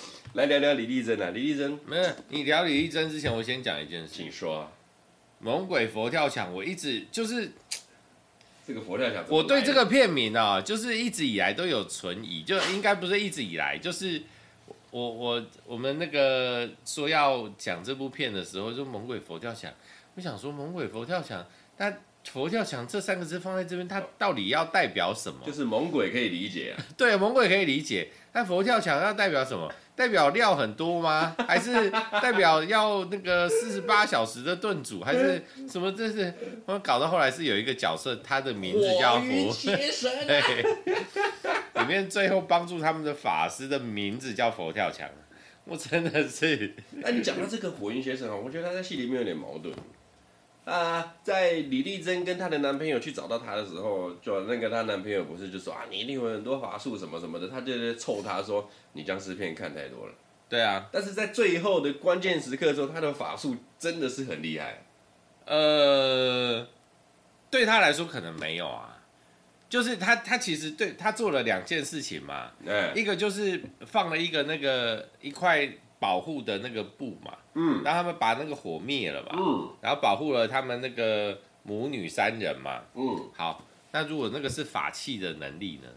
[0.34, 4.72] 来聊聊李丽珍啊，李丽珍，没有你聊李丽珍之前，我先讲一件事，请说、啊。
[5.40, 7.50] 猛鬼佛跳墙，我一直就是。
[8.64, 14.22] 这个佛跳墙，我对这个片名啊，就是一直以来都有存疑，就应该不是一直以来，就是
[14.92, 19.72] 我我我们那个说要讲这部片的时候，就猛鬼佛跳墙，
[20.14, 21.44] 我想说猛鬼佛跳墙，
[21.76, 25.40] 但佛跳墙这三个字放在这边，它到底要代表什么？
[25.44, 29.72] 就是猛鬼可以理解啊， 对，猛鬼可以理解，但佛跳墙要代表什么？
[30.00, 31.36] 代表料很多吗？
[31.46, 31.90] 还是
[32.22, 35.02] 代表要那个四十八小时的炖煮？
[35.02, 35.92] 还是什么？
[35.92, 36.32] 这是
[36.64, 40.40] 我搞到后来是有一个角色，他的名字叫佛邪神， 对，
[41.82, 45.06] 里面最后帮助他们的法师的名字叫佛跳墙。
[45.64, 49.74] 我真的是，那你讲到这个火云邪神啊，我觉得他在戏里面有点矛盾。
[50.70, 60.14] 啊，在李丽珍跟她的男朋友去找到她的时候，就那个她男朋友不是就说啊，你一定有很多法术什么什么的，他就在臭她说你僵尸片看太多了。
[60.48, 64.84] 对啊，但是在最后的关键时刻的时候，他的法术真的是很厉害。
[65.44, 66.64] 呃，
[67.50, 69.02] 对他来说可能没有啊，
[69.68, 75.68] 就是他他其实对他做了两件事情嘛，嗯，一个就是放了一个那个一块。
[76.00, 85.88] 保护的那个布嘛，嗯，让他们把那个火灭了嘛，嗯，然后保护了他们那个母女三人嘛，嗯，好，那如果那个是法器的能力呢？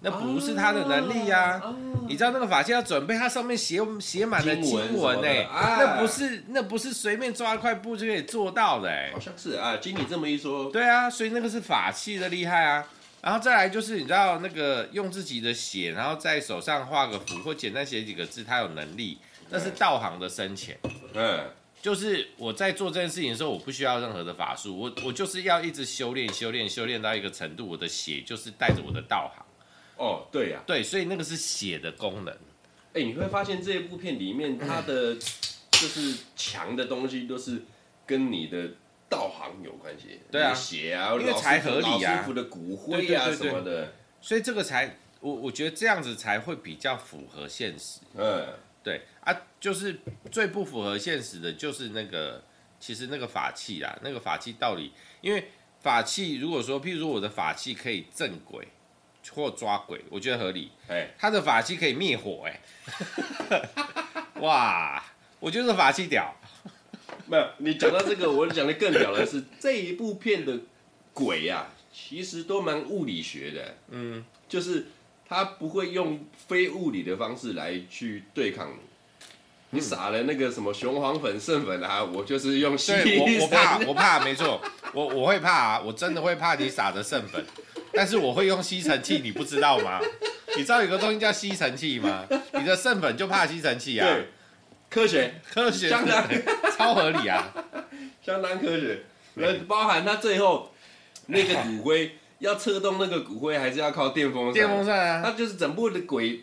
[0.00, 12.86] 那不是他的能力呀、啊，啊、你知道那个法器要准备，它上面写写满了经文呢、那不是那不是随便抓一块布就可以做到的哎、欸，好像是啊，经你这么一说，对啊，所以那个是法器的厉害啊。
[13.26, 19.18] 然后再来就是你知道那个用自己的血，然后在手上画个符或简单写几个字，他有能力，
[19.50, 20.78] 那是道行的深浅。
[21.12, 21.40] 嗯，
[21.82, 29.44] 就是我在做这件事情的时候，我不需要任何的法术，我我就是要一直修炼修炼修炼到一个程度，我的血就是带着我的道行。
[29.96, 32.32] 哦，对呀、啊，对，所以那个是血的功能。
[32.92, 37.64] 哎，你会发现这一部片里面它的就是强的东西都是
[38.06, 38.70] 跟你的。
[39.08, 48.00] 道行有关系，对啊，血啊，因为才合理啊，师傅的骨灰啊什么的，所以这个才我我觉得这样子才会比较符合现实。
[48.14, 48.48] 嗯，
[48.82, 52.42] 对啊，就是最不符合现实的就是那个，
[52.80, 55.48] 其实那个法器啊，那个法器道理，因为
[55.80, 58.66] 法器如果说，譬如说我的法器可以镇鬼
[59.34, 60.72] 或抓鬼，我觉得合理。
[60.88, 62.60] 哎，他的法器可以灭火，哎，
[64.40, 65.02] 哇，
[65.38, 66.34] 我觉得这法器屌。
[67.26, 70.58] 没有，你讲到这个，我讲的更屌的是这一部片的
[71.12, 73.74] 鬼啊，其实都蛮物理学的。
[73.90, 74.86] 嗯，就是
[75.28, 78.78] 他不会用非物理的方式来去对抗你。
[79.70, 82.92] 你撒了那个什么雄黄粉、圣粉啊，我就是用吸。
[82.92, 84.60] 我我怕，我怕，没错，
[84.92, 87.44] 我我会怕啊，我真的会怕你撒的圣粉，
[87.92, 90.00] 但是我会用吸尘器，你不知道吗？
[90.56, 92.24] 你知道有个东西叫吸尘器吗？
[92.54, 94.06] 你的圣粉就怕吸尘器啊。
[94.08, 94.28] 对。
[94.96, 96.26] 科学，科学相当
[96.74, 97.52] 超合理啊，
[98.24, 99.00] 相当科学。
[99.34, 100.72] 呃，包含他最后
[101.26, 104.54] 那个骨灰 要策动那个骨灰，还是要靠电风扇。
[104.54, 106.40] 电风扇啊，他就是整部的鬼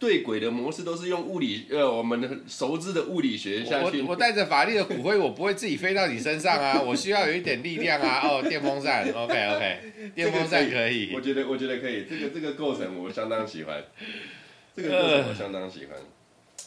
[0.00, 4.02] 对鬼的模式都是用物理呃我们的熟知的物理学下去。
[4.02, 8.20] 我我带着法力的骨灰，我不会自己飞到你身上啊， 我需要有一点力量啊。
[8.24, 11.12] 哦，电风扇，OK OK，电风扇可以。
[11.14, 13.80] 我觉得我觉得可以，这个这个构成我相当喜欢，
[14.74, 15.96] 这个构成我相当喜欢。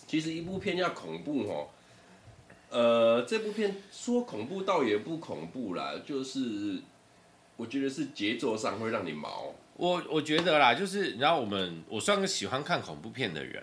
[0.08, 1.68] 其实一部片叫恐怖哦，
[2.70, 6.80] 呃，这部片说恐怖倒也不恐怖啦，就是
[7.58, 9.54] 我觉得是节奏上会让你毛。
[9.76, 13.62] 我我觉得啦，就是你知道我们我算个喜欢看恐怖片的人，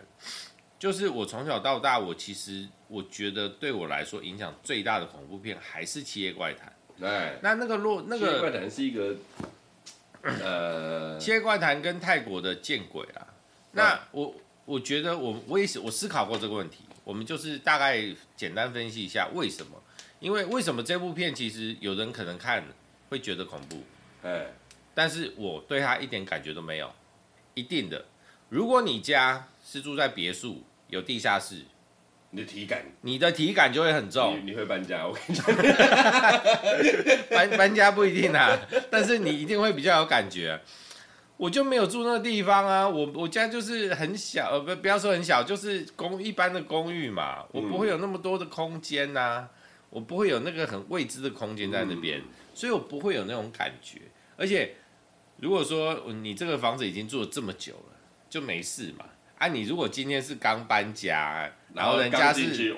[0.78, 6.70] 就是我从小到大，我其实我觉得对我来说影响最大的恐怖片还是《七夜怪谈》。
[7.00, 9.16] 对，那那个洛那个《七夜怪谈》是一个
[10.22, 13.26] 呃，《七夜怪谈》跟泰国的《见鬼》啦，
[13.72, 14.35] 那我。
[14.64, 18.03] 我觉得我我也是我思考过这个问题，我们就是大概
[18.37, 19.83] 简单分析一下为什么？
[20.20, 22.64] 因为为什么这部片其实有人可能看
[23.11, 23.83] 会觉得恐怖，
[24.22, 24.46] 哎，
[24.94, 26.90] 但是我对他一点感觉都没有，
[27.53, 28.07] 一定的。
[28.48, 31.57] 如果你家是住在别墅，有地下室，
[32.31, 34.38] 你的体感，你的体感就会很重。
[34.40, 35.44] 你，你会搬家，我跟你讲，
[37.29, 38.59] 搬搬家不一定啊，
[38.90, 40.59] 但是你一定会比较有感觉。
[41.37, 49.49] 我就没有住那个地方啊，我我家就是很小，呃不不要说很小，就是公一般的公寓嘛，我不会有那么多的空间呐、啊，
[49.90, 52.23] 我不会有那个很未知的空间在那边，
[52.55, 54.01] 所以我不会有那种感觉。
[54.37, 54.75] 而且
[55.38, 57.97] 如果说你这个房子已经住了这么久了，
[58.31, 59.05] 就没事嘛。
[59.37, 62.73] 啊，你如果今天是刚搬家，然后人家是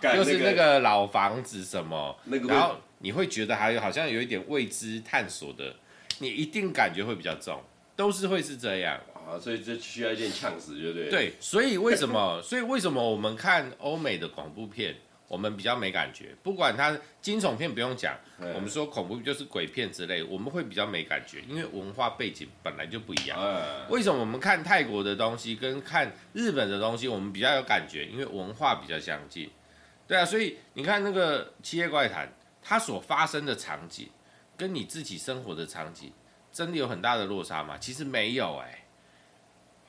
[0.00, 2.14] 对，又是那个老房子什么，
[2.46, 5.74] 然后你会觉得还有好像有一点未知探索的，
[6.18, 7.58] 你一定感觉会比较重，
[7.96, 11.10] 都是会是这样啊，所以这需要一点呛死，对不对？
[11.10, 12.40] 对，所以为什么？
[12.42, 14.94] 所以为什么我们看欧美的恐怖片？
[15.26, 23.36] 我们比较没感觉，不管它惊悚片不用讲，我们说恐怖就是鬼片之类，我们会比较没感觉，因为文化背景本来就不一样。
[23.88, 28.04] 为什么我们看泰国的东西跟看日本的东西，我们比较有感觉？
[28.04, 29.50] 因为文化比较相近。
[30.06, 32.26] 对啊，所以你看那个《七夜怪谈》，
[32.62, 34.10] 它所发生的场景
[34.56, 36.12] 跟你自己生活的场景，
[36.54, 37.76] 真的有很大的落差吗？
[37.78, 38.78] 其实没有哎、欸。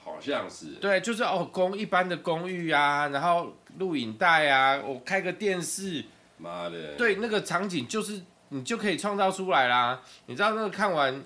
[0.04, 6.06] 好像是对，就是哦，公一般的公寓啊，然后录影带啊，我开个电视，
[6.38, 10.00] 妈的，对，那个场景就是你就可以创造出来啦。
[10.28, 11.24] 你知道那个看完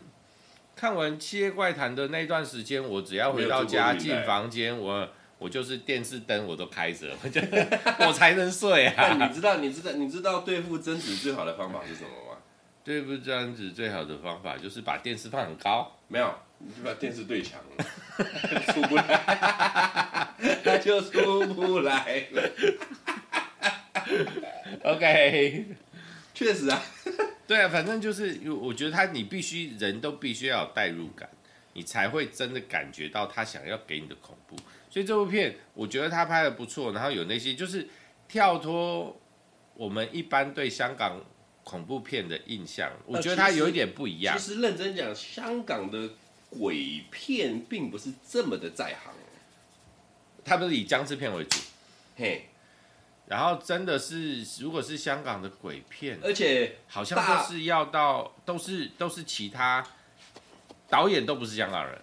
[0.78, 7.14] 看完《七夜怪谈》的那段时间，我只要回到家进房间，我我就是电视灯我都开着，
[8.08, 9.14] 我才能睡啊。
[9.14, 12.39] 你知道你知道你知道对付贞子最好的方法是什么吗？
[12.90, 16.34] 对付贞子最好的方法就是把电视放很高，没有。
[16.58, 17.86] 你就把电视对墙了，
[18.74, 22.50] 出不来，他就出不来了。
[24.86, 25.66] OK，
[26.34, 26.82] 确实啊，
[27.46, 31.30] 对啊，反正就是，我觉得他你必须人都必须要有代入感，
[31.74, 34.56] 你才会真的感觉到他想要给你的恐怖。
[34.90, 37.88] 所以这部片我觉得他拍的不错，然后有那些就是
[38.28, 39.16] 跳脱
[39.76, 41.22] 我们一般对香港
[41.70, 44.38] 恐怖片的印象，我觉得他有一点不一样。
[44.38, 46.10] 其实认真讲，香港的。
[46.52, 49.14] 鬼片并不是这么的在行，
[50.44, 51.60] 他不是以僵尸片为主，
[52.18, 52.50] 嘿，
[53.28, 59.86] 然后真的是，如果是香港的鬼片，而且好像都是要到，都是都是其他
[60.90, 62.02] 导演都不是香港人。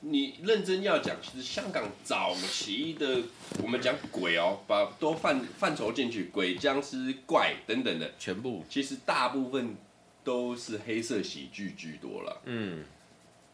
[0.00, 3.22] 你认真要讲，其实香港早期的，
[3.62, 9.76] 我们讲鬼哦，把都范范畴进去，鬼、僵尸、怪等等的，全部，其实大部分
[10.24, 12.84] 都是黑色喜剧居多了，嗯。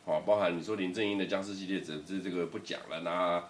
[0.04, 3.00] 哦，包含你说林正英的僵尸系列，这这这个不讲了。
[3.00, 3.42] 那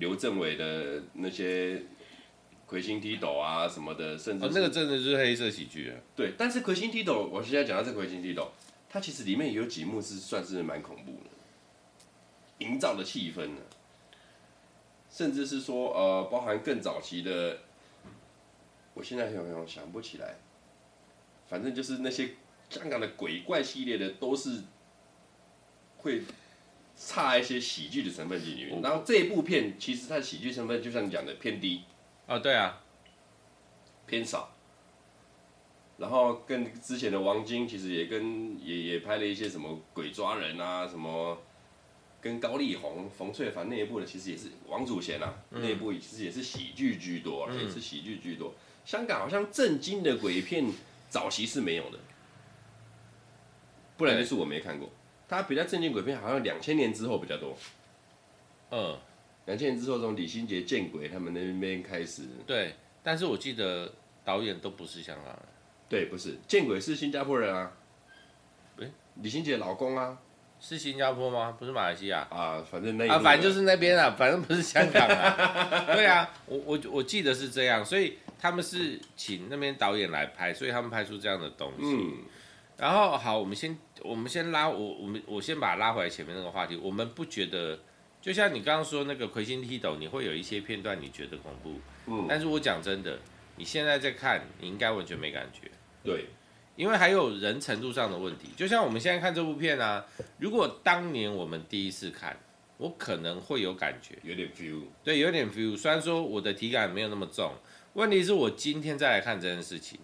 [0.00, 1.80] 刘镇伟的那些
[2.66, 5.94] 魁星踢斗啊什么的，甚至、哦、那个真的就是黑色喜剧啊。
[6.16, 8.50] 对，但是魁星踢斗，我现在讲到这魁星踢斗，
[8.90, 11.30] 它其实里面有几幕是算是蛮恐怖的，
[12.62, 13.60] 营造的气氛呢，
[15.10, 17.58] 甚至是说呃，包含更早期的，
[18.94, 20.36] 我现在想想想不起来，
[21.48, 22.30] 反正就是那些
[22.70, 24.62] 香港的鬼怪系列的都是。
[26.04, 26.20] 会
[26.96, 31.84] 差一些喜剧的成分进去，然后这一部片其实它的喜剧成分就像你讲的偏低。
[32.26, 32.82] 啊，对啊，
[34.04, 34.50] 偏少。
[35.98, 41.40] 然后跟之前的王晶其实也跟也也拍了一些什么鬼抓人啊，什么
[42.22, 48.54] 跟高丽红、冯翠凡那一部的，其实也是王祖贤啊，那一部其实也是喜剧居多，也是喜剧居多。
[48.84, 50.64] 香港好像震惊的鬼片
[51.10, 51.98] 早期是没有的，
[53.96, 54.88] 不然就是我没看过。
[55.28, 57.56] 他比较震惊鬼片，好像两千年之后比较多。
[58.70, 58.96] 嗯，
[59.46, 62.22] 两千年之后从李心洁见鬼他们那边开始。
[62.46, 63.92] 对，但是我记得
[64.24, 65.42] 导演都不是香港人。
[65.88, 67.72] 对，不是见鬼是新加坡人啊。
[68.78, 70.18] 欸、李心洁老公啊，
[70.64, 71.56] 是新加坡吗？
[71.58, 75.84] 不是马来西亚啊，反正那啊，反正就是那边啊，反正不是香港啊。
[75.92, 81.84] 对啊，我我我记得是这样，所以他们是请那边导演来拍，所以他们拍出这样的东西。
[81.84, 82.18] 嗯。
[82.78, 86.76] 然后好，我们先我们先拉我我们我先把它拉回来前面那个话题。
[86.76, 87.78] 我们不觉得，
[88.20, 93.18] 就像你刚刚说那个魁星踢斗，你会有一些片段你觉得恐怖，嗯，但是我讲真的，
[93.56, 95.70] 你现在在看，你应该完全没感觉，
[96.04, 96.26] 对，
[96.76, 98.48] 因为还有人程度上的问题。
[98.56, 100.04] 就像我们现在看这部片啊，
[100.38, 102.36] 如果当年我们第一次看，
[102.78, 105.76] 我可能会有感觉，有点 feel，对，有点 feel。
[105.76, 107.52] 虽然说我的体感没有那么重，
[107.92, 109.98] 问题是我今天再来看这件事情。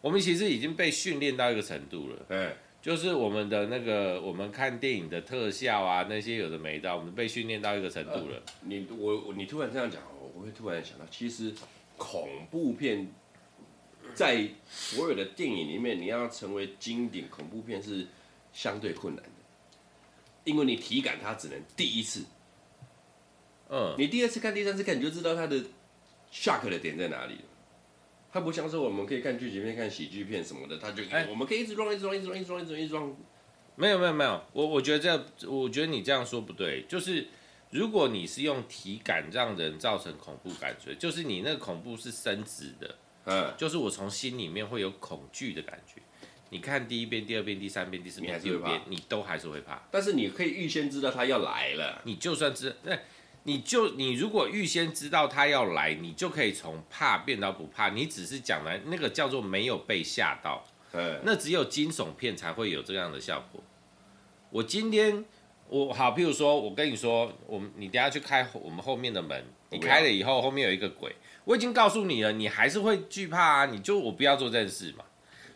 [0.00, 8.36] 我们其实已经被训练到一个程度了，对，就是我们的那个，我们看电影的特效啊，那些有的没的，我们被训练到一个程度了。
[8.46, 10.02] 呃、你我你突然这样讲，
[10.34, 11.54] 我会突然想到，其实
[11.96, 13.10] 恐怖片
[14.14, 18.06] 在所有的电影里面，你要成为经典恐怖片是
[18.52, 19.30] 相对困难的，
[20.44, 22.24] 因为你体感它只能第一次，
[23.70, 25.56] 嗯，你第二次看、第三次看，你就知道它的
[26.32, 27.42] shock 的点在哪里了。
[28.32, 33.16] 它不像说我们可以看剧情片、看喜剧片什么的，它就哎，我们可以一直装、一直装、一直装、一直装、一直装、一直装。
[33.76, 36.84] 没有没有没有，我我觉得这样，我觉得你这样说不对。
[36.88, 37.26] 就是
[37.70, 46.00] 如果你是用体感让人造成恐怖感觉，就是你那个恐怖是升值的，嗯，就是我从心里面会有恐惧的感觉。
[46.50, 49.82] 你看第一遍、第二遍、第三遍、第四遍、第五遍，你都还是会怕。
[49.90, 52.98] 但是你可以预先知道他要来了，你就算知那。
[53.46, 57.90] 你就你如果预先知道他要来，你就可以从怕变到不怕。
[57.90, 63.62] 你只是讲来那个叫做没有被吓到，对，那只有惊悚片才会有这样的效果。
[64.48, 65.22] 我今天
[65.68, 71.14] 我好，譬如说我跟你说，我们你等下去开我们后面的门，你开了以后后面有一个鬼，
[71.44, 73.66] 我已经告诉你了，你还是会惧怕啊。
[73.66, 75.04] 你就我不要做这件事嘛。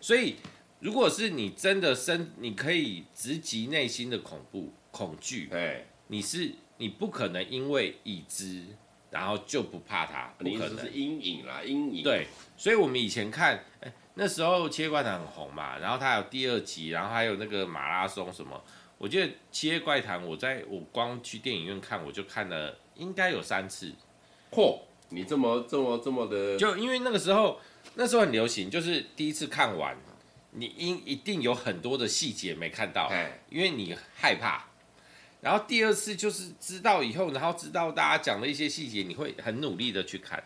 [0.00, 0.36] 所以
[0.80, 6.54] 如果是你真的生，你可以直击内心的恐怖恐惧，对，你是。
[6.80, 8.64] 你不可能因为已知，
[9.10, 10.78] 然后就不怕它，不可能。
[10.78, 12.04] 是阴影啦，阴影。
[12.04, 18.62] 对，所以我们以前看，哎，那时候《七夜怪谈》很红嘛，然后它有第二集，然后还有那个马拉松什么。
[18.96, 23.92] 我记得《七夜怪谈》，我在我光去电影院看，我就看了应该有三次。
[24.52, 24.78] 嚯，
[25.10, 27.60] 你这么这么这么的，就因为那个时候
[27.94, 29.96] 那时候很流行，就是第一次看完，
[30.52, 33.10] 你应一定有很多的细节没看到，
[33.48, 34.66] 因为你害怕。
[35.40, 40.42] 然后第二次就是知道以后，然后知道大家讲的一些细节，你会很努力的去看，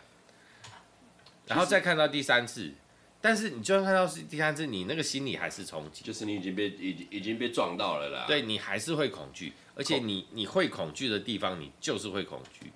[1.47, 2.71] 然后再看到第三次，
[3.19, 8.25] 但是你就算看到是第三次，你那个心理还是冲击，就是你已经被已经已经被撞到了啦。
[8.27, 12.71] 对，你还是会恐惧，而且你你会恐惧的地方，你就是会恐惧。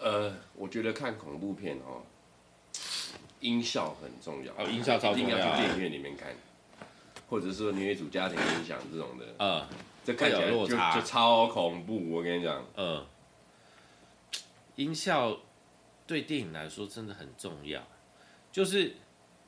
[0.00, 2.02] 呃，我觉得看恐怖片哦，
[3.40, 6.34] 音效很重要，哦，音效超重要，一定要去电影院里面看，
[7.28, 9.66] 或者说你会组家庭音响这种的，呃。
[10.06, 13.04] 这看起来就就超恐怖，我跟你讲，嗯，
[14.76, 15.36] 音效
[16.06, 17.82] 对电影来说真的很重要。
[18.52, 18.94] 就是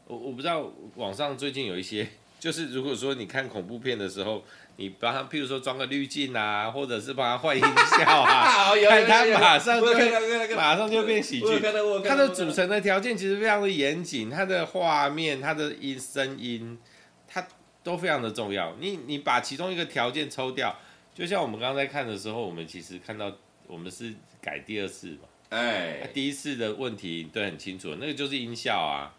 [0.08, 2.08] 我我不知道网上最近有一些，
[2.40, 4.42] 就是如果说你看恐怖片的时候，
[4.78, 8.72] 你帮他譬如说装个滤镜啊，或者是帮他换音效啊，
[9.06, 11.60] 看他马上就马上就变喜剧。
[12.04, 16.78] 它的组成的条件其实非常的严谨，它的画面、它的音声音，
[17.28, 17.46] 它。
[17.80, 20.76] 都非常的重要，你你把其中一个条件抽掉，
[21.14, 23.32] 就像我们刚才看的时候，我们其实看到
[23.66, 24.12] 我们是
[24.42, 25.20] 改第二次嘛，
[25.50, 29.14] 哎，第一次的问题对很清楚，那个就是音效啊，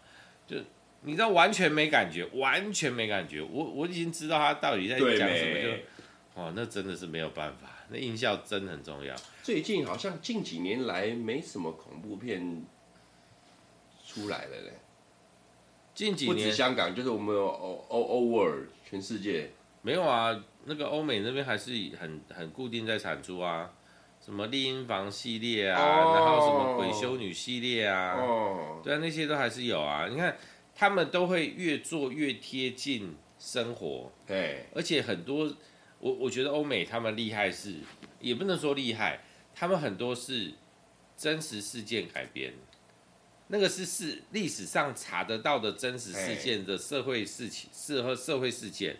[0.46, 0.58] 就
[1.02, 9.14] 你知道完全没感觉，完全没感觉，我我已经知道他到底在讲什么，就哦，那真的是没有办法，那音效真的很重要。
[9.42, 12.64] 最近好像近几年来没什么恐怖片
[14.06, 14.72] 出来了嘞。
[15.94, 17.46] 近几年不止香港，就是我们有
[17.88, 19.50] all over 全世界
[19.82, 20.44] 没有啊。
[20.66, 23.72] 那个欧美那边还是很很固定在产出啊，
[24.22, 26.16] 什么丽婴房系列啊，oh.
[26.16, 28.84] 然后什么鬼修女系列啊，oh.
[28.84, 30.06] 对啊，那些都还是有啊。
[30.08, 30.36] 你看
[30.80, 35.54] 他们都会越做越贴近生活，对，而且很多
[35.98, 37.74] 我我觉得欧美他们厉害是，
[38.18, 39.22] 也不能说厉害，
[39.54, 40.54] 他们很多是
[41.18, 42.54] 真实事件改编。
[43.48, 48.96] 那个是是历史上查得到的真实事件的社会事情，社会社会事件，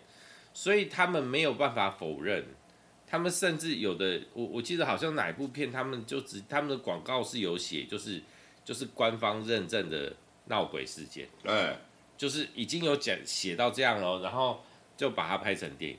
[0.52, 2.44] 所以他们没有办法否认。
[3.06, 8.22] 他们甚至有的，我我记得好像哪一部片，他们就只他们的广告是有写，就是
[8.66, 10.14] 就是官方认证的
[10.50, 11.74] 闹鬼事件，对，
[12.18, 14.62] 就是已经有讲写到这样了，然后
[14.96, 15.98] 就把它拍成电影。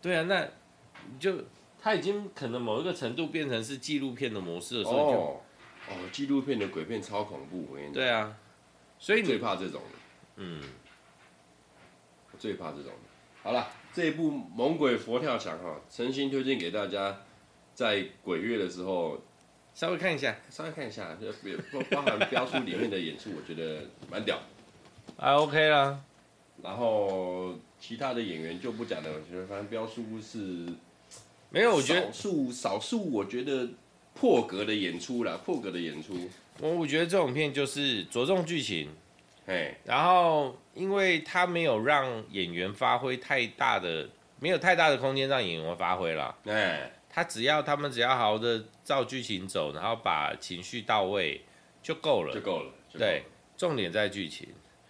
[0.00, 0.48] 对啊，那
[1.18, 1.42] 就
[1.80, 5.18] 他已经可能某一个程度变成是纪录片的模式的时候就。
[5.18, 5.40] 哦
[5.88, 7.94] 哦，纪录片的鬼片超恐怖，我跟你讲。
[7.94, 8.36] 对啊，
[8.98, 9.98] 所以你最怕这种的。
[10.34, 10.60] 嗯，
[12.32, 13.08] 我最怕这种的。
[13.44, 17.22] 好了，这一部《猛鬼佛跳墙》哈，诚心推荐给大家，
[17.72, 19.22] 在鬼月的时候
[19.76, 21.30] 稍微看一下，稍微看一下，就
[21.70, 24.40] 包包含标书里面的演出，我觉得蛮屌。
[25.16, 26.00] 还 OK 啦。
[26.62, 30.66] 然后其他的演员就不讲了，我觉得反正标书是
[31.50, 33.68] 没有，我觉得少数少数，我觉得。
[34.18, 36.14] 破格的演出啦，破格的演出。
[36.58, 38.88] 我我觉得这种片就是着重剧情，
[39.44, 44.08] 哎，然后因为他没有让演员发挥太大的，
[44.40, 51.40] 没有太大的空间让演员发挥了，哎，他只要他们只要好好的照剧情走，然后把情绪到位
[51.82, 52.70] 就够了，就够了。
[52.92, 53.22] 对，
[53.56, 54.46] 重点在剧情。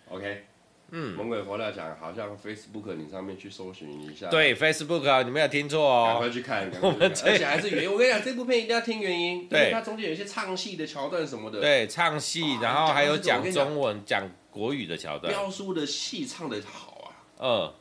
[0.09, 0.45] OK。
[0.91, 4.29] 嗯，猛鬼佛料讲好像 Facebook 你上面去搜寻一下。
[4.29, 7.09] 对，Facebook 你没有听错哦，赶快去看，赶快去看。
[7.31, 11.61] 而且还是原因，我跟你讲，这部片一定要听原因，对，它中间有一些唱戏的桥段什么的。
[11.61, 15.33] 对，唱戏，然后还有讲中文、讲国语的桥段。
[15.33, 17.73] 标书的戏唱的好啊，嗯，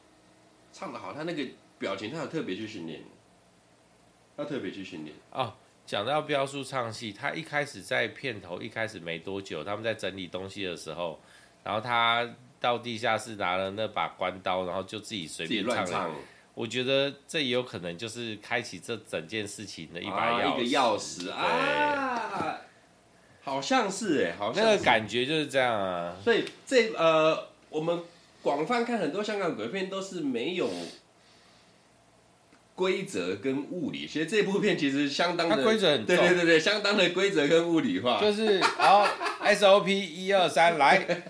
[0.71, 1.43] 唱的好，他那个
[1.79, 3.01] 表情他有特别去训练，
[4.37, 5.15] 要特别去训练。
[5.31, 5.53] 哦，
[5.85, 11.19] 讲到标叔唱戏，他一开始在片头一开始没多久，他们在整理东西的时候，
[11.63, 12.27] 然后他。
[12.57, 16.15] 到地下室拿了那把关刀，然后就自己随便唱，唱。
[16.55, 20.49] 我觉得这也有可能就是开启这整件事情的一把钥匙。
[20.49, 22.61] 啊、一个钥匙啊，
[23.43, 26.15] 好像是哎，好像那个感觉就是这样啊。
[26.23, 28.01] 所以这呃，我们
[28.41, 30.67] 广泛看很多香港鬼片都是没有
[32.75, 39.07] 规则跟物理，其实这部片其实相当的规则很重，对对对对，相当的规则跟物理化，就是然后
[39.45, 41.23] SOP 一二三来，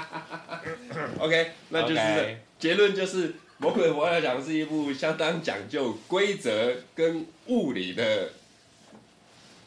[1.20, 2.36] OK，那就是 Okay.
[2.58, 3.28] 结论就是
[3.58, 8.30] 《魔鬼佛跳墙》是一部相当讲究规则跟物理的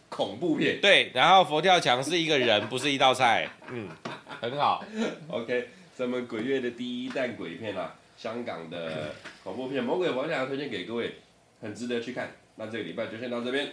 [0.09, 0.81] 恐怖片。
[0.81, 3.87] 对，然后佛跳墙是一个人，不是一道菜，嗯，
[4.41, 4.83] 很好，
[5.29, 7.95] OK，咱们鬼月的第一弹鬼片啊。
[8.21, 11.15] 香港的恐怖片《魔鬼佛跳墙》推荐给各位，
[11.59, 12.29] 很值得去看。
[12.55, 13.67] 那这个礼拜就先到这边，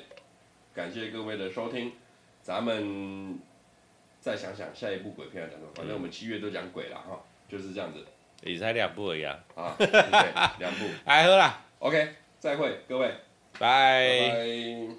[0.75, 1.93] 感谢各位的收听，
[2.41, 3.39] 咱们
[4.19, 5.71] 再想想下一部鬼片要讲什么。
[5.75, 8.03] 反正我们七月都讲鬼了哈，就是这样子。
[8.43, 9.39] 也才两部而已啊。
[9.55, 9.87] 啊， 对，
[10.59, 10.87] 两部。
[11.05, 11.63] 还喝啦。
[11.81, 13.13] OK，再会，各位，
[13.59, 14.97] 拜拜。